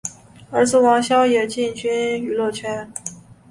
[0.49, 2.91] 儿子王骁也进军娱乐圈。